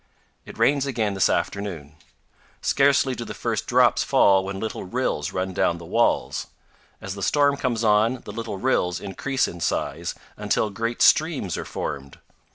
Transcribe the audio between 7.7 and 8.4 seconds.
on, the